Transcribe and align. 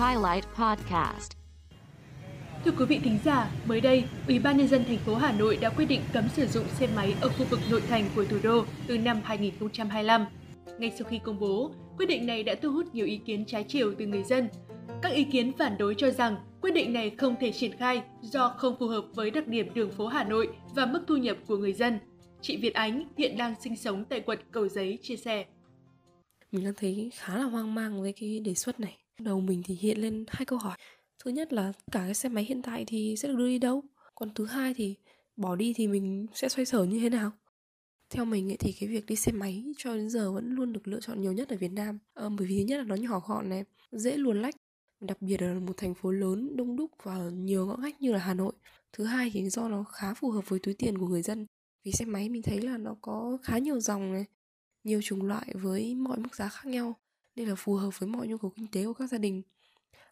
Highlight 0.00 0.44
Podcast. 0.54 1.32
Thưa 2.64 2.70
quý 2.78 2.84
vị 2.84 3.00
thính 3.04 3.18
giả, 3.24 3.50
mới 3.66 3.80
đây, 3.80 4.04
Ủy 4.28 4.38
ban 4.38 4.56
nhân 4.56 4.68
dân 4.68 4.84
thành 4.84 4.98
phố 4.98 5.14
Hà 5.14 5.32
Nội 5.32 5.58
đã 5.60 5.70
quyết 5.70 5.84
định 5.84 6.00
cấm 6.12 6.28
sử 6.28 6.46
dụng 6.46 6.64
xe 6.68 6.88
máy 6.96 7.14
ở 7.20 7.28
khu 7.28 7.44
vực 7.50 7.60
nội 7.70 7.80
thành 7.88 8.04
của 8.16 8.24
thủ 8.24 8.36
đô 8.42 8.64
từ 8.86 8.98
năm 8.98 9.20
2025. 9.24 10.26
Ngay 10.78 10.92
sau 10.98 11.08
khi 11.08 11.20
công 11.24 11.40
bố, 11.40 11.70
quyết 11.96 12.06
định 12.06 12.26
này 12.26 12.42
đã 12.42 12.54
thu 12.62 12.72
hút 12.72 12.94
nhiều 12.94 13.06
ý 13.06 13.16
kiến 13.26 13.44
trái 13.44 13.64
chiều 13.68 13.94
từ 13.98 14.06
người 14.06 14.22
dân. 14.22 14.48
Các 15.02 15.12
ý 15.12 15.24
kiến 15.24 15.52
phản 15.58 15.78
đối 15.78 15.94
cho 15.94 16.10
rằng 16.10 16.36
quyết 16.60 16.74
định 16.74 16.92
này 16.92 17.10
không 17.10 17.36
thể 17.40 17.52
triển 17.52 17.76
khai 17.76 18.02
do 18.22 18.48
không 18.48 18.76
phù 18.78 18.86
hợp 18.86 19.04
với 19.14 19.30
đặc 19.30 19.48
điểm 19.48 19.74
đường 19.74 19.90
phố 19.90 20.06
Hà 20.06 20.24
Nội 20.24 20.48
và 20.74 20.86
mức 20.86 21.00
thu 21.06 21.16
nhập 21.16 21.36
của 21.46 21.56
người 21.56 21.72
dân. 21.72 21.98
Chị 22.40 22.56
Việt 22.56 22.74
Ánh 22.74 23.08
hiện 23.16 23.36
đang 23.36 23.54
sinh 23.62 23.76
sống 23.76 24.04
tại 24.04 24.20
quận 24.20 24.38
Cầu 24.50 24.68
Giấy 24.68 24.98
chia 25.02 25.16
sẻ. 25.16 25.44
Mình 26.52 26.64
đang 26.64 26.74
thấy 26.76 27.10
khá 27.14 27.38
là 27.38 27.44
hoang 27.44 27.74
mang 27.74 28.02
với 28.02 28.12
cái 28.12 28.40
đề 28.40 28.54
xuất 28.54 28.80
này. 28.80 28.96
Đầu 29.20 29.40
mình 29.40 29.62
thì 29.64 29.74
hiện 29.74 30.00
lên 30.00 30.24
hai 30.28 30.44
câu 30.44 30.58
hỏi. 30.58 30.78
Thứ 31.24 31.30
nhất 31.30 31.52
là 31.52 31.72
cả 31.92 32.00
cái 32.00 32.14
xe 32.14 32.28
máy 32.28 32.44
hiện 32.44 32.62
tại 32.62 32.84
thì 32.86 33.14
sẽ 33.18 33.28
được 33.28 33.34
đưa 33.34 33.46
đi 33.46 33.58
đâu? 33.58 33.82
Còn 34.14 34.34
thứ 34.34 34.46
hai 34.46 34.74
thì 34.74 34.94
bỏ 35.36 35.56
đi 35.56 35.72
thì 35.76 35.86
mình 35.86 36.26
sẽ 36.34 36.48
xoay 36.48 36.66
sở 36.66 36.84
như 36.84 37.00
thế 37.00 37.10
nào? 37.10 37.30
Theo 38.10 38.24
mình 38.24 38.50
ấy, 38.50 38.56
thì 38.56 38.72
cái 38.72 38.88
việc 38.88 39.06
đi 39.06 39.16
xe 39.16 39.32
máy 39.32 39.64
cho 39.76 39.94
đến 39.94 40.10
giờ 40.10 40.32
vẫn 40.32 40.54
luôn 40.54 40.72
được 40.72 40.88
lựa 40.88 41.00
chọn 41.00 41.20
nhiều 41.20 41.32
nhất 41.32 41.48
ở 41.48 41.56
Việt 41.56 41.72
Nam. 41.72 41.98
À, 42.14 42.28
bởi 42.38 42.46
vì 42.46 42.58
thứ 42.58 42.64
nhất 42.64 42.78
là 42.78 42.84
nó 42.84 42.94
nhỏ 42.94 43.22
gọn 43.26 43.48
này, 43.48 43.64
dễ 43.92 44.16
luồn 44.16 44.42
lách, 44.42 44.54
đặc 45.00 45.22
biệt 45.22 45.42
là 45.42 45.54
một 45.54 45.76
thành 45.76 45.94
phố 45.94 46.10
lớn 46.10 46.56
đông 46.56 46.76
đúc 46.76 46.90
và 47.02 47.30
nhiều 47.32 47.66
ngõ 47.66 47.76
ngách 47.76 48.02
như 48.02 48.12
là 48.12 48.18
Hà 48.18 48.34
Nội. 48.34 48.52
Thứ 48.92 49.04
hai 49.04 49.30
thì 49.34 49.50
do 49.50 49.68
nó 49.68 49.84
khá 49.84 50.14
phù 50.14 50.30
hợp 50.30 50.48
với 50.48 50.58
túi 50.58 50.74
tiền 50.74 50.98
của 50.98 51.06
người 51.06 51.22
dân. 51.22 51.46
Vì 51.84 51.92
xe 51.92 52.04
máy 52.04 52.28
mình 52.28 52.42
thấy 52.42 52.60
là 52.60 52.76
nó 52.76 52.96
có 53.00 53.38
khá 53.42 53.58
nhiều 53.58 53.80
dòng 53.80 54.12
này, 54.12 54.24
nhiều 54.84 55.00
chủng 55.02 55.22
loại 55.22 55.54
với 55.54 55.94
mọi 55.94 56.18
mức 56.18 56.36
giá 56.36 56.48
khác 56.48 56.66
nhau 56.66 56.94
nên 57.40 57.48
là 57.48 57.54
phù 57.54 57.74
hợp 57.74 57.98
với 57.98 58.08
mọi 58.08 58.28
nhu 58.28 58.38
cầu 58.38 58.52
kinh 58.56 58.66
tế 58.66 58.84
của 58.84 58.92
các 58.92 59.10
gia 59.10 59.18
đình. 59.18 59.42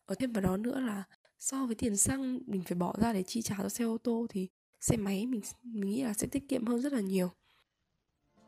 Ở 0.07 0.15
thêm 0.15 0.33
vào 0.33 0.43
đó 0.43 0.57
nữa 0.57 0.81
là 0.81 1.05
so 1.39 1.67
với 1.67 1.75
tiền 1.75 1.97
xăng 1.97 2.41
mình 2.47 2.63
phải 2.63 2.75
bỏ 2.75 2.95
ra 3.01 3.13
để 3.13 3.23
chi 3.23 3.43
trả 3.43 3.57
cho 3.59 3.69
xe 3.69 3.85
ô 3.85 3.99
tô 3.99 4.27
thì 4.31 4.49
xe 4.81 4.97
máy 4.97 5.27
mình 5.27 5.41
mình 5.63 5.91
nghĩ 5.91 6.03
là 6.03 6.13
sẽ 6.13 6.27
tiết 6.27 6.49
kiệm 6.49 6.67
hơn 6.67 6.81
rất 6.81 6.93
là 6.93 7.01
nhiều. 7.01 7.31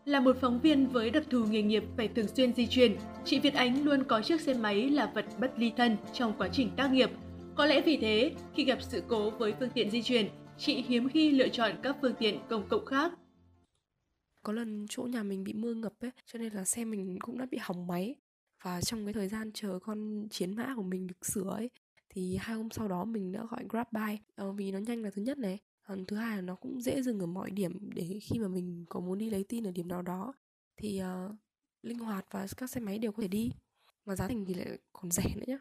Là 0.05 0.21
một 0.21 0.37
phóng 0.41 0.61
viên 0.61 0.89
với 0.89 1.11
đặc 1.11 1.25
thù 1.31 1.45
nghề 1.45 1.63
nghiệp 1.63 1.85
phải 1.97 2.09
thường 2.09 2.29
xuyên 2.37 2.55
di 2.55 2.67
chuyển, 2.67 2.97
chị 3.25 3.41
Việt 3.41 3.55
Ánh 3.55 3.85
luôn 3.85 4.05
có 4.05 4.23
chiếc 4.23 4.41
xe 4.41 4.55
máy 4.55 4.91
là 4.91 5.13
vật 5.15 5.27
bất 5.41 5.53
ly 5.57 5.73
thân 5.77 5.97
trong 6.13 6.35
quá 6.39 6.49
trình 6.53 6.71
tác 6.77 6.93
nghiệp. 6.93 7.11
Có 7.55 7.67
lẽ 7.67 7.83
vì 7.87 7.97
thế, 7.97 8.33
khi 8.55 8.65
gặp 8.65 8.79
sự 8.83 9.03
cố 9.09 9.31
với 9.31 9.55
phương 9.59 9.71
tiện 9.75 9.91
di 9.91 10.03
chuyển, 10.03 10.29
chị 10.59 10.85
hiếm 10.89 11.09
khi 11.09 11.31
lựa 11.31 11.49
chọn 11.49 11.73
các 11.83 11.97
phương 12.03 12.15
tiện 12.19 12.39
công 12.49 12.69
cộng 12.69 12.87
khác. 12.87 13.13
Có 14.43 14.53
lần 14.53 14.87
chỗ 14.89 15.03
nhà 15.03 15.23
mình 15.23 15.45
bị 15.45 15.53
mưa 15.53 15.75
ngập 15.75 15.93
ấy, 16.01 16.11
cho 16.27 16.39
nên 16.39 16.53
là 16.53 16.65
xe 16.65 16.85
mình 16.85 17.19
cũng 17.21 17.39
đã 17.39 17.47
bị 17.51 17.59
hỏng 17.61 17.87
máy. 17.87 18.17
Và 18.63 18.81
trong 18.81 19.05
cái 19.05 19.13
thời 19.13 19.29
gian 19.29 19.51
chờ 19.55 19.79
con 19.83 20.29
chiến 20.31 20.57
mã 20.57 20.73
của 20.77 20.83
mình 20.83 21.07
được 21.07 21.27
sửa 21.27 21.51
ấy, 21.51 21.71
thì 22.11 22.37
hai 22.41 22.57
hôm 22.57 22.71
sau 22.71 22.89
đó 22.89 23.05
mình 23.05 23.33
đã 23.33 23.45
gọi 23.51 23.65
Grab 23.69 23.87
bike 23.93 24.23
ờ, 24.35 24.53
vì 24.53 24.73
nó 24.73 24.79
nhanh 24.79 25.03
là 25.03 25.11
thứ 25.11 25.23
nhất 25.23 25.39
này 25.39 25.59
còn 25.83 26.07
thứ 26.07 26.17
hai 26.17 26.37
là 26.37 26.43
nó 26.43 26.55
cũng 26.55 26.81
dễ 26.81 27.03
dừng 27.03 27.21
ở 27.21 27.27
mọi 27.27 27.51
điểm 27.51 27.91
để 27.95 28.19
khi 28.23 28.39
mà 28.39 28.49
mình 28.49 28.85
có 28.89 29.01
muốn 29.01 29.19
đi 29.19 29.31
lấy 29.31 29.45
tin 29.45 29.67
ở 29.67 29.71
điểm 29.71 29.89
nào 29.89 30.03
đó 30.03 30.35
thì 30.77 31.03
uh, 31.03 31.35
linh 31.83 31.99
hoạt 31.99 32.27
và 32.31 32.47
các 32.57 32.71
xe 32.71 32.81
máy 32.81 32.99
đều 32.99 33.13
có 33.13 33.23
thể 33.23 33.29
đi 33.29 33.51
mà 34.07 34.17
giá 34.17 34.29
thành 34.29 34.45
thì 34.45 34.55
lại 34.55 34.79
còn 34.93 35.11
rẻ 35.11 35.25
nữa 35.37 35.45
nhé 35.47 35.59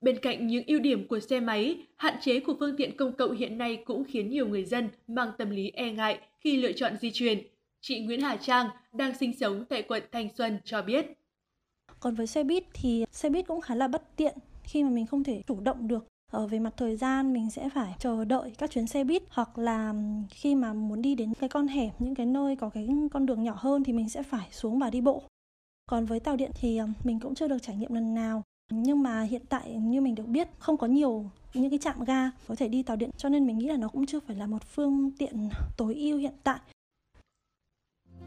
Bên 0.00 0.18
cạnh 0.22 0.46
những 0.46 0.64
ưu 0.66 0.80
điểm 0.80 1.08
của 1.08 1.20
xe 1.20 1.40
máy, 1.40 1.86
hạn 1.96 2.14
chế 2.20 2.40
của 2.40 2.56
phương 2.60 2.76
tiện 2.76 2.96
công 2.96 3.16
cộng 3.16 3.36
hiện 3.36 3.58
nay 3.58 3.82
cũng 3.84 4.04
khiến 4.04 4.30
nhiều 4.30 4.48
người 4.48 4.64
dân 4.64 4.88
mang 5.06 5.30
tâm 5.38 5.50
lý 5.50 5.70
e 5.70 5.92
ngại 5.92 6.20
khi 6.40 6.56
lựa 6.56 6.72
chọn 6.72 6.96
di 6.96 7.10
chuyển. 7.10 7.38
Chị 7.80 8.00
Nguyễn 8.00 8.20
Hà 8.20 8.36
Trang 8.36 8.68
đang 8.92 9.18
sinh 9.18 9.38
sống 9.38 9.64
tại 9.68 9.82
quận 9.82 10.02
Thanh 10.12 10.28
Xuân 10.34 10.58
cho 10.64 10.82
biết. 10.82 11.06
Còn 12.00 12.14
với 12.14 12.26
xe 12.26 12.44
buýt 12.44 12.64
thì 12.72 13.04
xe 13.12 13.30
buýt 13.30 13.46
cũng 13.46 13.60
khá 13.60 13.74
là 13.74 13.88
bất 13.88 14.16
tiện. 14.16 14.38
Khi 14.62 14.84
mà 14.84 14.90
mình 14.90 15.06
không 15.06 15.24
thể 15.24 15.42
chủ 15.46 15.60
động 15.60 15.88
được 15.88 16.06
ở 16.32 16.46
về 16.46 16.58
mặt 16.58 16.74
thời 16.76 16.96
gian 16.96 17.32
mình 17.32 17.50
sẽ 17.50 17.68
phải 17.74 17.94
chờ 17.98 18.24
đợi 18.24 18.52
các 18.58 18.70
chuyến 18.70 18.86
xe 18.86 19.04
buýt 19.04 19.22
hoặc 19.30 19.58
là 19.58 19.94
khi 20.30 20.54
mà 20.54 20.72
muốn 20.72 21.02
đi 21.02 21.14
đến 21.14 21.34
cái 21.40 21.48
con 21.48 21.68
hẻm, 21.68 21.90
những 21.98 22.14
cái 22.14 22.26
nơi 22.26 22.56
có 22.56 22.68
cái 22.68 22.88
con 23.12 23.26
đường 23.26 23.42
nhỏ 23.42 23.54
hơn 23.56 23.84
thì 23.84 23.92
mình 23.92 24.08
sẽ 24.08 24.22
phải 24.22 24.48
xuống 24.50 24.78
và 24.78 24.90
đi 24.90 25.00
bộ. 25.00 25.22
Còn 25.86 26.06
với 26.06 26.20
tàu 26.20 26.36
điện 26.36 26.50
thì 26.54 26.76
ờ, 26.76 26.88
mình 27.04 27.20
cũng 27.20 27.34
chưa 27.34 27.48
được 27.48 27.62
trải 27.62 27.76
nghiệm 27.76 27.94
lần 27.94 28.14
nào. 28.14 28.42
Nhưng 28.72 29.02
mà 29.02 29.22
hiện 29.22 29.42
tại 29.48 29.74
như 29.74 30.00
mình 30.00 30.14
được 30.14 30.26
biết, 30.26 30.48
không 30.58 30.76
có 30.76 30.86
nhiều 30.86 31.30
những 31.54 31.70
cái 31.70 31.78
trạm 31.78 32.04
ga 32.04 32.30
có 32.48 32.54
thể 32.54 32.68
đi 32.68 32.82
tàu 32.82 32.96
điện, 32.96 33.10
cho 33.16 33.28
nên 33.28 33.46
mình 33.46 33.58
nghĩ 33.58 33.66
là 33.66 33.76
nó 33.76 33.88
cũng 33.88 34.06
chưa 34.06 34.20
phải 34.20 34.36
là 34.36 34.46
một 34.46 34.62
phương 34.64 35.10
tiện 35.18 35.48
tối 35.76 35.94
ưu 35.94 36.18
hiện 36.18 36.34
tại. 36.42 36.58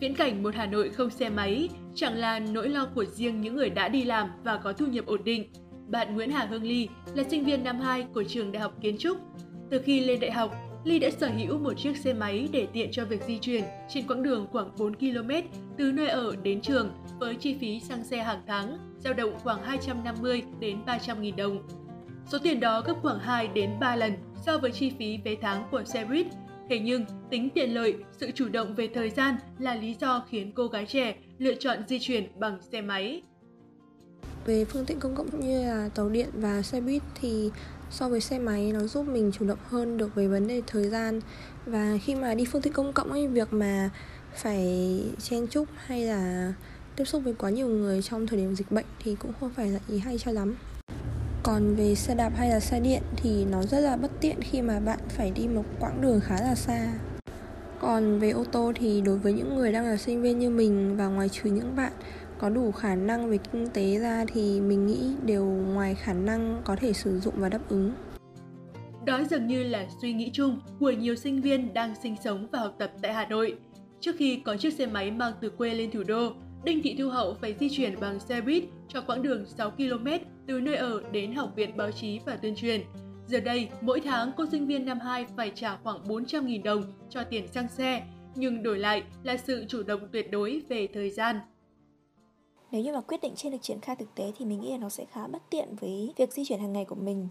Viễn 0.03 0.15
cảnh 0.15 0.43
một 0.43 0.55
Hà 0.55 0.65
Nội 0.65 0.89
không 0.89 1.09
xe 1.09 1.29
máy 1.29 1.69
chẳng 1.95 2.15
là 2.15 2.39
nỗi 2.39 2.69
lo 2.69 2.87
của 2.95 3.05
riêng 3.05 3.41
những 3.41 3.55
người 3.55 3.69
đã 3.69 3.87
đi 3.87 4.03
làm 4.03 4.29
và 4.43 4.57
có 4.57 4.73
thu 4.73 4.85
nhập 4.85 5.05
ổn 5.05 5.23
định. 5.23 5.45
Bạn 5.87 6.15
Nguyễn 6.15 6.31
Hà 6.31 6.45
Hương 6.45 6.63
Ly 6.63 6.87
là 7.15 7.23
sinh 7.23 7.45
viên 7.45 7.63
năm 7.63 7.79
2 7.79 8.05
của 8.13 8.23
trường 8.23 8.51
Đại 8.51 8.61
học 8.61 8.73
Kiến 8.81 8.97
trúc. 8.97 9.17
Từ 9.69 9.81
khi 9.85 9.99
lên 9.99 10.19
đại 10.19 10.31
học, 10.31 10.55
Ly 10.83 10.99
đã 10.99 11.09
sở 11.09 11.27
hữu 11.27 11.59
một 11.59 11.73
chiếc 11.73 11.97
xe 11.97 12.13
máy 12.13 12.49
để 12.51 12.67
tiện 12.73 12.89
cho 12.91 13.05
việc 13.05 13.23
di 13.27 13.37
chuyển 13.37 13.63
trên 13.89 14.07
quãng 14.07 14.23
đường 14.23 14.47
khoảng 14.51 14.69
4 14.77 14.95
km 14.95 15.31
từ 15.77 15.91
nơi 15.91 16.07
ở 16.07 16.35
đến 16.43 16.61
trường 16.61 16.91
với 17.19 17.35
chi 17.35 17.55
phí 17.61 17.79
xăng 17.79 18.03
xe 18.03 18.23
hàng 18.23 18.41
tháng 18.47 18.77
dao 18.99 19.13
động 19.13 19.33
khoảng 19.43 19.63
250 19.63 20.43
đến 20.59 20.77
300 20.85 21.21
nghìn 21.21 21.35
đồng. 21.35 21.67
Số 22.27 22.37
tiền 22.37 22.59
đó 22.59 22.81
gấp 22.81 22.95
khoảng 23.01 23.19
2 23.19 23.47
đến 23.47 23.69
3 23.79 23.95
lần 23.95 24.13
so 24.45 24.57
với 24.57 24.71
chi 24.71 24.91
phí 24.99 25.17
vé 25.25 25.35
tháng 25.41 25.63
của 25.71 25.83
xe 25.83 26.05
buýt. 26.05 26.27
Thế 26.69 26.79
nhưng, 26.79 27.05
tính 27.29 27.49
tiện 27.55 27.73
lợi, 27.73 27.95
sự 28.11 28.31
chủ 28.31 28.49
động 28.49 28.75
về 28.75 28.87
thời 28.93 29.09
gian 29.09 29.35
là 29.59 29.75
lý 29.75 29.95
do 30.01 30.25
khiến 30.29 30.51
cô 30.55 30.67
gái 30.67 30.85
trẻ 30.85 31.15
lựa 31.37 31.53
chọn 31.53 31.77
di 31.87 31.99
chuyển 31.99 32.39
bằng 32.39 32.57
xe 32.71 32.81
máy. 32.81 33.21
Về 34.45 34.65
phương 34.65 34.85
tiện 34.85 34.99
công 34.99 35.15
cộng 35.15 35.39
như 35.39 35.65
là 35.65 35.89
tàu 35.95 36.09
điện 36.09 36.29
và 36.33 36.61
xe 36.61 36.81
buýt 36.81 37.01
thì 37.21 37.51
so 37.89 38.09
với 38.09 38.21
xe 38.21 38.39
máy 38.39 38.71
nó 38.73 38.79
giúp 38.79 39.07
mình 39.07 39.31
chủ 39.31 39.45
động 39.45 39.57
hơn 39.67 39.97
được 39.97 40.15
về 40.15 40.27
vấn 40.27 40.47
đề 40.47 40.61
thời 40.67 40.89
gian 40.89 41.19
và 41.65 41.97
khi 42.03 42.15
mà 42.15 42.35
đi 42.35 42.45
phương 42.45 42.61
tiện 42.61 42.73
công 42.73 42.93
cộng 42.93 43.11
ấy 43.11 43.27
việc 43.27 43.53
mà 43.53 43.89
phải 44.35 45.01
chen 45.21 45.47
chúc 45.47 45.67
hay 45.75 46.01
là 46.01 46.53
tiếp 46.95 47.05
xúc 47.05 47.23
với 47.23 47.33
quá 47.33 47.49
nhiều 47.49 47.67
người 47.67 48.01
trong 48.01 48.27
thời 48.27 48.39
điểm 48.39 48.55
dịch 48.55 48.71
bệnh 48.71 48.85
thì 48.99 49.15
cũng 49.15 49.31
không 49.39 49.49
phải 49.49 49.69
là 49.69 49.79
ý 49.89 49.97
hay 49.97 50.17
cho 50.17 50.31
lắm 50.31 50.55
còn 51.43 51.75
về 51.75 51.95
xe 51.95 52.15
đạp 52.15 52.31
hay 52.35 52.49
là 52.49 52.59
xe 52.59 52.79
điện 52.79 53.01
thì 53.15 53.45
nó 53.45 53.63
rất 53.63 53.79
là 53.79 53.97
bất 53.97 54.11
tiện 54.21 54.41
khi 54.41 54.61
mà 54.61 54.79
bạn 54.79 54.99
phải 55.09 55.31
đi 55.31 55.47
một 55.47 55.63
quãng 55.79 56.01
đường 56.01 56.19
khá 56.23 56.35
là 56.41 56.55
xa 56.55 56.93
còn 57.79 58.19
về 58.19 58.29
ô 58.29 58.43
tô 58.51 58.71
thì 58.75 59.01
đối 59.01 59.17
với 59.17 59.33
những 59.33 59.55
người 59.55 59.71
đang 59.71 59.85
là 59.85 59.97
sinh 59.97 60.21
viên 60.21 60.39
như 60.39 60.49
mình 60.49 60.97
và 60.97 61.07
ngoài 61.07 61.29
trừ 61.29 61.49
những 61.49 61.75
bạn 61.75 61.91
có 62.37 62.49
đủ 62.49 62.71
khả 62.71 62.95
năng 62.95 63.29
về 63.29 63.37
kinh 63.37 63.69
tế 63.69 63.99
ra 63.99 64.25
thì 64.33 64.61
mình 64.61 64.87
nghĩ 64.87 65.15
đều 65.25 65.45
ngoài 65.45 65.95
khả 65.95 66.13
năng 66.13 66.61
có 66.65 66.75
thể 66.75 66.93
sử 66.93 67.19
dụng 67.19 67.33
và 67.37 67.49
đáp 67.49 67.69
ứng 67.69 67.93
đó 69.05 69.21
dường 69.29 69.47
như 69.47 69.63
là 69.63 69.87
suy 70.01 70.13
nghĩ 70.13 70.29
chung 70.33 70.59
của 70.79 70.91
nhiều 70.91 71.15
sinh 71.15 71.41
viên 71.41 71.73
đang 71.73 71.95
sinh 72.03 72.15
sống 72.23 72.47
và 72.51 72.59
học 72.59 72.75
tập 72.79 72.91
tại 73.01 73.13
Hà 73.13 73.25
Nội. 73.25 73.55
Trước 73.99 74.15
khi 74.19 74.41
có 74.45 74.57
chiếc 74.57 74.73
xe 74.73 74.85
máy 74.85 75.11
mang 75.11 75.33
từ 75.41 75.49
quê 75.49 75.73
lên 75.73 75.91
thủ 75.91 76.03
đô, 76.03 76.33
Đinh 76.63 76.81
Thị 76.83 76.95
Thu 76.99 77.09
Hậu 77.09 77.33
phải 77.33 77.55
di 77.59 77.69
chuyển 77.69 77.99
bằng 77.99 78.19
xe 78.19 78.41
buýt 78.41 78.63
cho 78.87 79.01
quãng 79.01 79.21
đường 79.21 79.45
6 79.45 79.71
km 79.71 80.07
từ 80.47 80.59
nơi 80.59 80.75
ở 80.75 81.03
đến 81.11 81.33
Học 81.33 81.51
viện 81.55 81.77
Báo 81.77 81.91
chí 81.91 82.19
và 82.25 82.35
Tuyên 82.35 82.55
truyền. 82.55 82.81
Giờ 83.27 83.39
đây, 83.39 83.69
mỗi 83.81 84.01
tháng 84.01 84.31
cô 84.37 84.45
sinh 84.51 84.67
viên 84.67 84.85
năm 84.85 84.99
2 84.99 85.25
phải 85.37 85.51
trả 85.55 85.77
khoảng 85.83 86.03
400.000 86.03 86.63
đồng 86.63 86.83
cho 87.09 87.23
tiền 87.23 87.47
xăng 87.47 87.67
xe, 87.69 88.03
nhưng 88.35 88.63
đổi 88.63 88.79
lại 88.79 89.03
là 89.23 89.37
sự 89.37 89.65
chủ 89.67 89.83
động 89.83 90.07
tuyệt 90.11 90.31
đối 90.31 90.61
về 90.69 90.87
thời 90.93 91.09
gian. 91.09 91.39
Nếu 92.71 92.81
như 92.81 92.93
mà 92.93 93.01
quyết 93.01 93.21
định 93.21 93.33
trên 93.35 93.51
được 93.51 93.61
triển 93.61 93.79
khai 93.81 93.95
thực 93.95 94.15
tế 94.15 94.31
thì 94.37 94.45
mình 94.45 94.61
nghĩ 94.61 94.71
là 94.71 94.77
nó 94.77 94.89
sẽ 94.89 95.05
khá 95.05 95.27
bất 95.27 95.41
tiện 95.49 95.75
với 95.75 96.13
việc 96.17 96.33
di 96.33 96.45
chuyển 96.45 96.59
hàng 96.59 96.73
ngày 96.73 96.85
của 96.85 96.95
mình. 96.95 97.27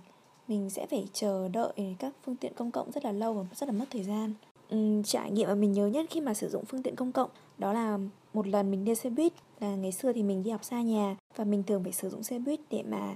Mình 0.49 0.71
sẽ 0.71 0.87
phải 0.87 1.05
chờ 1.13 1.49
đợi 1.49 1.97
các 1.99 2.13
phương 2.25 2.37
tiện 2.37 2.53
công 2.55 2.71
cộng 2.71 2.93
rất 2.93 3.05
là 3.05 3.13
lâu 3.13 3.35
và 3.35 3.45
rất 3.55 3.69
là 3.69 3.73
mất 3.73 3.87
thời 3.91 4.03
gian. 4.03 4.35
Ừ, 4.73 5.03
trải 5.05 5.31
nghiệm 5.31 5.49
mà 5.49 5.55
mình 5.55 5.73
nhớ 5.73 5.87
nhất 5.87 6.07
khi 6.11 6.21
mà 6.21 6.35
sử 6.35 6.49
dụng 6.49 6.65
phương 6.65 6.83
tiện 6.83 6.97
công 6.97 7.13
cộng 7.13 7.31
đó 7.63 7.73
là 7.73 7.99
một 8.35 8.47
lần 8.47 8.71
mình 8.71 8.85
đi 8.85 8.95
xe 8.95 9.11
buýt 9.11 9.33
là 9.61 9.75
ngày 9.75 9.93
xưa 9.93 10.13
thì 10.13 10.23
mình 10.23 10.43
đi 10.43 10.51
học 10.51 10.65
xa 10.65 10.83
nhà 10.83 11.17
và 11.37 11.45
mình 11.45 11.63
thường 11.63 11.83
phải 11.83 11.93
sử 11.93 12.09
dụng 12.09 12.23
xe 12.23 12.39
buýt 12.39 12.61
để 12.71 12.83
mà 12.83 13.15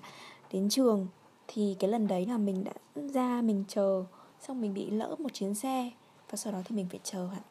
đến 0.53 0.69
trường. 0.69 1.07
Thì 1.49 1.77
cái 1.79 1.91
lần 1.91 2.07
đấy 2.07 2.27
là 2.27 2.39
mình 2.39 2.65
đã 2.65 2.73
ra 2.95 3.43
mình 3.43 3.65
chờ 3.69 4.05
xong 4.41 4.61
mình 4.61 4.75
bị 4.75 4.91
lỡ 4.91 5.17
một 5.19 5.33
chuyến 5.33 5.55
xe 5.55 5.91
và 6.31 6.37
sau 6.37 6.53
đó 6.53 6.59
thì 6.65 6.77
mình 6.77 6.87
phải 6.91 7.01
chờ 7.03 7.27
hẳn 7.27 7.43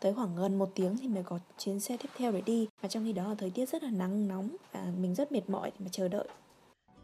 tới 0.00 0.14
khoảng 0.14 0.36
gần 0.36 0.58
một 0.58 0.70
tiếng 0.74 0.96
thì 0.96 1.08
mới 1.08 1.22
có 1.22 1.38
chuyến 1.58 1.80
xe 1.80 1.96
tiếp 1.96 2.08
theo 2.16 2.32
để 2.32 2.40
đi. 2.46 2.68
Và 2.82 2.88
trong 2.88 3.04
khi 3.04 3.12
đó 3.12 3.28
là 3.28 3.34
thời 3.34 3.50
tiết 3.50 3.68
rất 3.68 3.82
là 3.82 3.90
nắng 3.90 4.28
nóng 4.28 4.48
và 4.72 4.92
mình 5.00 5.14
rất 5.14 5.32
mệt 5.32 5.50
mỏi 5.50 5.70
để 5.70 5.76
mà 5.84 5.88
chờ 5.92 6.08
đợi. 6.08 6.28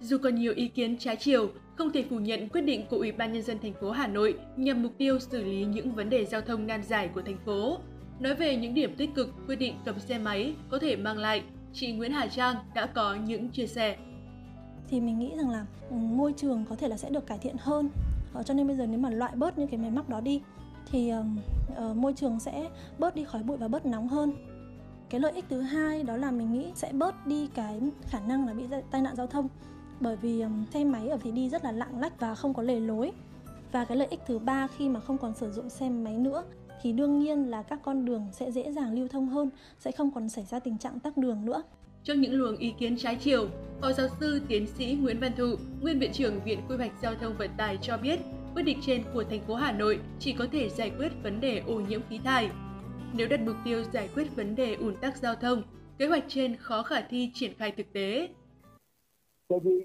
Dù 0.00 0.18
còn 0.22 0.34
nhiều 0.34 0.52
ý 0.56 0.68
kiến 0.68 0.96
trái 0.98 1.16
chiều, 1.16 1.48
không 1.74 1.92
thể 1.92 2.04
phủ 2.10 2.18
nhận 2.18 2.48
quyết 2.48 2.60
định 2.60 2.86
của 2.90 2.96
Ủy 2.96 3.12
ban 3.12 3.32
nhân 3.32 3.42
dân 3.42 3.58
thành 3.58 3.74
phố 3.80 3.90
Hà 3.90 4.06
Nội 4.06 4.38
nhằm 4.56 4.82
mục 4.82 4.92
tiêu 4.98 5.18
xử 5.18 5.44
lý 5.44 5.64
những 5.64 5.92
vấn 5.92 6.10
đề 6.10 6.24
giao 6.24 6.40
thông 6.40 6.66
nan 6.66 6.82
giải 6.82 7.10
của 7.14 7.22
thành 7.22 7.38
phố. 7.46 7.78
Nói 8.20 8.34
về 8.34 8.56
những 8.56 8.74
điểm 8.74 8.94
tích 8.96 9.14
cực 9.14 9.28
quyết 9.46 9.56
định 9.56 9.74
cấm 9.84 9.98
xe 10.00 10.18
máy 10.18 10.54
có 10.70 10.78
thể 10.78 10.96
mang 10.96 11.18
lại, 11.18 11.42
chị 11.72 11.92
Nguyễn 11.92 12.12
Hà 12.12 12.26
Trang 12.26 12.56
đã 12.74 12.86
có 12.86 13.14
những 13.14 13.48
chia 13.48 13.66
sẻ. 13.66 13.96
Thì 14.88 15.00
mình 15.00 15.18
nghĩ 15.18 15.32
rằng 15.36 15.50
là 15.50 15.66
ừ, 15.90 15.96
môi 15.96 16.34
trường 16.36 16.64
có 16.68 16.76
thể 16.76 16.88
là 16.88 16.96
sẽ 16.96 17.10
được 17.10 17.26
cải 17.26 17.38
thiện 17.38 17.56
hơn. 17.58 17.90
Ờ, 18.32 18.42
cho 18.42 18.54
nên 18.54 18.66
bây 18.66 18.76
giờ 18.76 18.86
nếu 18.86 18.98
mà 18.98 19.10
loại 19.10 19.32
bớt 19.36 19.58
những 19.58 19.68
cái 19.68 19.80
máy 19.80 19.90
móc 19.90 20.08
đó 20.08 20.20
đi 20.20 20.42
thì 20.90 21.12
uh, 21.12 21.96
môi 21.96 22.12
trường 22.12 22.40
sẽ 22.40 22.68
bớt 22.98 23.14
đi 23.14 23.24
khói 23.24 23.42
bụi 23.42 23.56
và 23.56 23.68
bớt 23.68 23.86
nóng 23.86 24.08
hơn 24.08 24.32
cái 25.10 25.20
lợi 25.20 25.32
ích 25.32 25.44
thứ 25.48 25.60
hai 25.60 26.02
đó 26.02 26.16
là 26.16 26.30
mình 26.30 26.52
nghĩ 26.52 26.72
sẽ 26.74 26.92
bớt 26.92 27.26
đi 27.26 27.48
cái 27.54 27.80
khả 28.02 28.20
năng 28.20 28.46
là 28.46 28.54
bị 28.54 28.64
tai 28.90 29.00
nạn 29.00 29.16
giao 29.16 29.26
thông 29.26 29.48
bởi 30.00 30.16
vì 30.16 30.44
xe 30.72 30.84
máy 30.84 31.08
ở 31.08 31.18
thì 31.22 31.32
đi 31.32 31.48
rất 31.48 31.64
là 31.64 31.72
lạng 31.72 32.00
lách 32.00 32.20
và 32.20 32.34
không 32.34 32.54
có 32.54 32.62
lề 32.62 32.80
lối. 32.80 33.12
Và 33.72 33.84
cái 33.84 33.96
lợi 33.96 34.06
ích 34.10 34.20
thứ 34.26 34.38
ba 34.38 34.66
khi 34.66 34.88
mà 34.88 35.00
không 35.00 35.18
còn 35.18 35.34
sử 35.34 35.52
dụng 35.52 35.70
xe 35.70 35.90
máy 35.90 36.14
nữa 36.14 36.44
thì 36.86 36.92
đương 36.92 37.18
nhiên 37.18 37.50
là 37.50 37.62
các 37.62 37.78
con 37.82 38.04
đường 38.04 38.26
sẽ 38.32 38.50
dễ 38.50 38.72
dàng 38.72 38.94
lưu 38.94 39.08
thông 39.08 39.28
hơn, 39.28 39.50
sẽ 39.78 39.92
không 39.92 40.10
còn 40.14 40.28
xảy 40.28 40.44
ra 40.44 40.58
tình 40.58 40.78
trạng 40.78 41.00
tắc 41.00 41.16
đường 41.16 41.44
nữa. 41.44 41.62
Trước 42.02 42.14
những 42.14 42.32
luồng 42.32 42.56
ý 42.56 42.74
kiến 42.78 42.96
trái 42.96 43.16
chiều, 43.20 43.48
Phó 43.80 43.92
giáo 43.92 44.08
sư 44.20 44.40
tiến 44.48 44.66
sĩ 44.66 44.98
Nguyễn 45.00 45.20
Văn 45.20 45.32
Thụ, 45.36 45.54
nguyên 45.82 45.98
viện 45.98 46.12
trưởng 46.12 46.40
Viện 46.44 46.60
Quy 46.68 46.76
hoạch 46.76 46.92
Giao 47.02 47.14
thông 47.14 47.34
Vận 47.38 47.50
tải 47.56 47.78
cho 47.82 47.98
biết, 47.98 48.18
quyết 48.54 48.62
định 48.62 48.78
trên 48.82 49.02
của 49.14 49.24
thành 49.24 49.40
phố 49.40 49.54
Hà 49.54 49.72
Nội 49.72 50.00
chỉ 50.18 50.32
có 50.32 50.46
thể 50.52 50.68
giải 50.68 50.92
quyết 50.98 51.12
vấn 51.22 51.40
đề 51.40 51.62
ô 51.66 51.80
nhiễm 51.80 52.00
khí 52.08 52.18
thải. 52.24 52.50
Nếu 53.14 53.28
đặt 53.28 53.40
mục 53.40 53.56
tiêu 53.64 53.82
giải 53.92 54.08
quyết 54.14 54.36
vấn 54.36 54.56
đề 54.56 54.74
ủn 54.74 54.96
tắc 54.96 55.16
giao 55.16 55.34
thông, 55.34 55.62
kế 55.98 56.06
hoạch 56.06 56.24
trên 56.28 56.56
khó 56.56 56.82
khả 56.82 57.00
thi 57.00 57.30
triển 57.34 57.54
khai 57.58 57.72
thực 57.76 57.92
tế. 57.92 58.28
Bởi 59.48 59.58
vì 59.64 59.84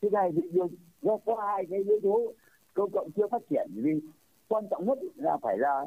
cái 0.00 0.10
này 0.10 0.30
thì 0.36 0.58
do 1.02 1.16
có 1.26 1.36
hai 1.48 1.64
cái 1.70 1.78
yếu 1.78 2.00
tố 2.02 2.32
công 2.74 2.90
cộng 2.92 3.10
chưa 3.16 3.26
phát 3.30 3.42
triển 3.50 3.70
vì 3.74 3.92
quan 4.48 4.64
trọng 4.70 4.86
nhất 4.86 4.98
là 5.16 5.36
phải 5.42 5.58
là 5.58 5.86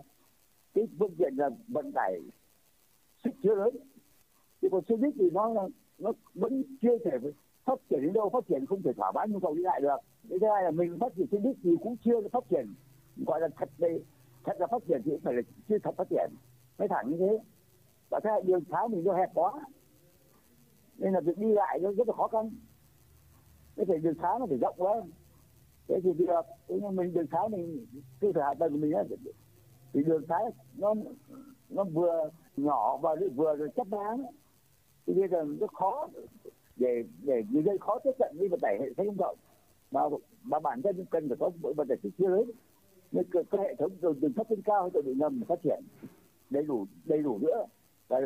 cái 0.77 0.87
phương 0.99 1.15
tiện 1.17 1.33
là 1.37 1.49
vận 1.67 1.91
tải 1.91 2.21
sức 3.23 3.29
chứa 3.43 3.55
lớn. 3.55 3.77
Thì 4.61 4.67
còn 4.71 4.83
xe 4.89 4.95
buýt 4.95 5.13
thì 5.19 5.29
nó 5.31 5.67
nó 5.97 6.11
vẫn 6.33 6.63
chưa 6.81 6.97
thể 6.97 7.11
phát 7.65 7.79
triển 7.89 8.01
đến 8.01 8.13
đâu, 8.13 8.29
phát 8.33 8.47
triển 8.47 8.65
không 8.65 8.81
thể 8.81 8.93
thỏa 8.93 9.11
mãn 9.11 9.31
nhu 9.31 9.39
cầu 9.39 9.53
đi 9.53 9.63
lại 9.63 9.81
được. 9.81 9.97
Cái 10.29 10.39
thứ 10.39 10.47
hai 10.53 10.63
là 10.63 10.71
mình 10.71 10.97
phát 10.99 11.15
triển 11.15 11.27
xe 11.31 11.37
buýt 11.37 11.55
thì 11.63 11.69
cũng 11.83 11.97
chưa 12.05 12.27
phát 12.31 12.43
triển, 12.49 12.73
gọi 13.25 13.41
là 13.41 13.47
thật 13.57 13.69
đây 13.77 14.03
thật 14.43 14.53
là 14.59 14.67
phát 14.67 14.83
triển 14.87 15.01
thì 15.05 15.11
cũng 15.11 15.19
phải 15.19 15.33
là 15.33 15.41
chưa 15.69 15.77
thật 15.83 15.95
phát 15.97 16.07
triển. 16.09 16.29
Mới 16.77 16.87
thẳng 16.87 17.09
như 17.09 17.17
thế. 17.17 17.39
Và 18.09 18.19
thứ 18.23 18.29
hai 18.29 18.41
đường 18.41 18.63
xá 18.71 18.87
mình 18.89 19.03
nó 19.03 19.13
hẹp 19.13 19.29
quá, 19.33 19.51
nên 20.97 21.13
là 21.13 21.19
việc 21.19 21.37
đi 21.37 21.51
lại 21.51 21.79
nó 21.79 21.91
rất 21.91 22.07
là 22.07 22.13
khó 22.13 22.27
khăn. 22.27 22.51
Cái 23.75 23.85
thể 23.85 23.97
đường 23.97 24.15
xá 24.21 24.29
nó 24.39 24.45
phải 24.45 24.57
rộng 24.57 24.75
quá. 24.77 25.01
Thế 25.87 25.99
thì 26.03 26.13
được, 26.13 26.41
thế 26.67 26.79
nhưng 26.81 26.95
mình 26.95 27.13
đường 27.13 27.27
xá 27.31 27.39
mình, 27.51 27.85
cơ 28.19 28.31
sở 28.35 28.41
hạ 28.41 28.53
tầng 28.59 28.71
của 28.71 28.77
mình 28.77 28.93
thì 29.97 30.03
đường 30.03 30.23
cái 30.27 30.43
nó 30.77 30.93
nó 31.69 31.83
vừa 31.83 32.29
nhỏ 32.57 32.97
và 32.97 33.15
vừa 33.35 33.55
rồi 33.55 33.69
chấp 33.75 33.87
đáng. 33.89 34.23
Thì 35.07 35.13
bây 35.13 35.27
giờ 35.27 35.45
rất 35.59 35.73
khó 35.73 36.07
để 36.75 37.03
để 37.21 37.43
người 37.51 37.63
dân 37.63 37.77
khó 37.77 37.99
tiếp 38.03 38.11
cận 38.19 38.35
với 38.39 38.47
vận 38.47 38.59
tải 38.59 38.77
hệ 38.81 38.93
thống 38.93 39.07
công 39.07 39.17
cộng. 39.17 39.37
Mà 39.91 40.01
mà 40.43 40.59
bản 40.59 40.81
thân 40.81 41.05
cần 41.09 41.27
phải 41.27 41.37
có 41.39 41.49
một 41.61 41.73
vận 41.77 41.87
tải 41.87 41.97
chưa 42.17 42.27
lớn. 42.27 42.51
Nên 43.11 43.25
cái 43.31 43.61
hệ 43.61 43.75
thống 43.75 43.91
đường 44.01 44.19
đường 44.19 44.33
sắt 44.37 44.47
trên 44.49 44.61
cao 44.61 44.89
hay 44.93 45.01
đường 45.05 45.17
ngầm 45.17 45.43
phát 45.47 45.59
triển 45.63 45.83
đầy 46.49 46.63
đủ 46.63 46.85
đầy 47.05 47.23
đủ 47.23 47.37
nữa. 47.41 47.65
Và 48.07 48.19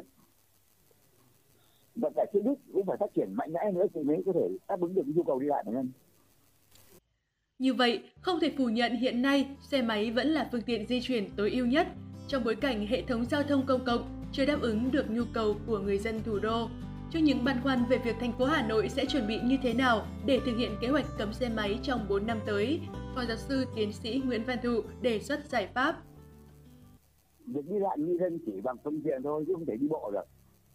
vận 1.95 2.13
tải 2.15 2.25
xe 2.33 2.39
buýt 2.39 2.57
cũng 2.73 2.85
phải 2.85 2.97
phát 2.97 3.13
triển 3.13 3.33
mạnh 3.33 3.53
mẽ 3.53 3.71
nữa 3.71 3.85
thì 3.93 4.03
mới 4.03 4.23
có 4.25 4.31
thể 4.33 4.57
đáp 4.67 4.81
ứng 4.81 4.93
được 4.93 5.03
nhu 5.15 5.23
cầu 5.23 5.39
đi 5.39 5.47
lại 5.47 5.63
của 5.65 5.71
nhân. 5.71 5.89
Như 7.61 7.73
vậy, 7.73 8.03
không 8.21 8.39
thể 8.39 8.53
phủ 8.57 8.69
nhận 8.69 8.95
hiện 8.95 9.21
nay 9.21 9.47
xe 9.59 9.81
máy 9.81 10.11
vẫn 10.11 10.27
là 10.27 10.49
phương 10.51 10.61
tiện 10.61 10.87
di 10.87 11.01
chuyển 11.01 11.29
tối 11.35 11.51
ưu 11.51 11.65
nhất 11.65 11.87
trong 12.27 12.43
bối 12.43 12.55
cảnh 12.55 12.87
hệ 12.87 13.01
thống 13.01 13.25
giao 13.25 13.43
thông 13.43 13.65
công 13.65 13.85
cộng 13.85 14.23
chưa 14.31 14.45
đáp 14.45 14.57
ứng 14.61 14.91
được 14.91 15.05
nhu 15.09 15.23
cầu 15.33 15.55
của 15.67 15.79
người 15.79 15.97
dân 15.97 16.19
thủ 16.25 16.39
đô. 16.39 16.67
Trước 17.11 17.19
những 17.19 17.43
băn 17.43 17.57
khoăn 17.63 17.79
về 17.89 17.97
việc 17.97 18.15
thành 18.19 18.33
phố 18.37 18.45
Hà 18.45 18.67
Nội 18.67 18.89
sẽ 18.89 19.05
chuẩn 19.05 19.27
bị 19.27 19.39
như 19.43 19.57
thế 19.63 19.73
nào 19.73 20.05
để 20.25 20.39
thực 20.45 20.57
hiện 20.57 20.71
kế 20.81 20.87
hoạch 20.87 21.05
cấm 21.17 21.33
xe 21.33 21.49
máy 21.49 21.79
trong 21.83 22.05
4 22.09 22.27
năm 22.27 22.39
tới, 22.45 22.79
Phó 23.15 23.25
giáo 23.25 23.37
sư 23.37 23.65
tiến 23.75 23.93
sĩ 23.93 24.21
Nguyễn 24.25 24.43
Văn 24.47 24.57
Thụ 24.63 24.81
đề 25.01 25.19
xuất 25.19 25.45
giải 25.45 25.67
pháp. 25.73 26.03
Việc 27.45 27.65
đi 27.69 27.79
lại 27.79 27.97
người 27.99 28.17
dân 28.19 28.39
chỉ 28.45 28.51
bằng 28.63 28.77
phương 28.83 29.01
tiện 29.03 29.21
thôi 29.23 29.43
chứ 29.47 29.53
không 29.53 29.65
thể 29.65 29.75
đi 29.81 29.87
bộ 29.87 30.11
được. 30.13 30.25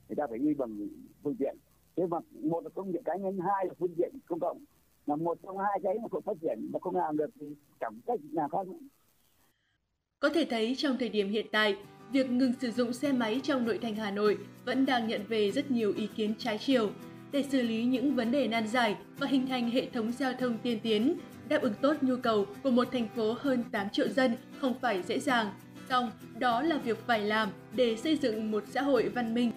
Người 0.08 0.16
ta 0.16 0.26
phải 0.30 0.38
đi 0.38 0.54
bằng 0.54 0.88
phương 1.22 1.36
tiện. 1.38 1.56
Thế 1.96 2.06
mà 2.06 2.18
một 2.42 2.64
là 2.64 2.70
phương 2.74 2.92
tiện 2.92 3.02
cá 3.04 3.16
nhân, 3.16 3.38
hai 3.38 3.66
là 3.66 3.74
phương 3.78 3.94
tiện 3.96 4.10
công 4.26 4.40
cộng. 4.40 4.64
Là 5.06 5.16
một 5.16 5.38
trong 5.42 5.58
hai 5.58 5.80
cái 5.82 5.94
mà 6.02 6.08
không 6.10 6.22
phát 6.22 6.36
triển 6.42 6.68
mà 6.72 6.78
không 6.82 6.96
làm 6.96 7.16
được 7.16 7.30
thì 7.40 7.46
chẳng 7.80 8.00
cách 8.06 8.20
nào 8.32 8.48
khác 8.48 8.66
nữa. 8.66 8.86
Có 10.20 10.28
thể 10.28 10.46
thấy 10.50 10.74
trong 10.78 10.96
thời 10.98 11.08
điểm 11.08 11.28
hiện 11.28 11.46
tại, 11.52 11.76
việc 12.12 12.30
ngừng 12.30 12.52
sử 12.60 12.70
dụng 12.70 12.92
xe 12.92 13.12
máy 13.12 13.40
trong 13.42 13.64
nội 13.64 13.78
thành 13.82 13.94
Hà 13.96 14.10
Nội 14.10 14.38
vẫn 14.64 14.86
đang 14.86 15.08
nhận 15.08 15.20
về 15.28 15.50
rất 15.50 15.70
nhiều 15.70 15.92
ý 15.96 16.08
kiến 16.16 16.34
trái 16.38 16.58
chiều. 16.58 16.90
Để 17.32 17.42
xử 17.42 17.62
lý 17.62 17.84
những 17.84 18.14
vấn 18.14 18.30
đề 18.30 18.48
nan 18.48 18.68
giải 18.68 18.96
và 19.18 19.26
hình 19.26 19.46
thành 19.46 19.70
hệ 19.70 19.86
thống 19.90 20.12
giao 20.12 20.32
thông 20.32 20.58
tiên 20.58 20.80
tiến, 20.82 21.18
đáp 21.48 21.62
ứng 21.62 21.74
tốt 21.82 21.96
nhu 22.00 22.16
cầu 22.16 22.46
của 22.62 22.70
một 22.70 22.88
thành 22.92 23.08
phố 23.16 23.34
hơn 23.38 23.64
8 23.72 23.90
triệu 23.90 24.08
dân 24.08 24.32
không 24.60 24.74
phải 24.80 25.02
dễ 25.02 25.18
dàng. 25.18 25.46
Song, 25.88 26.10
đó 26.38 26.62
là 26.62 26.78
việc 26.78 26.98
phải 27.06 27.20
làm 27.20 27.48
để 27.72 27.96
xây 27.96 28.16
dựng 28.16 28.50
một 28.50 28.64
xã 28.66 28.82
hội 28.82 29.08
văn 29.08 29.34
minh, 29.34 29.52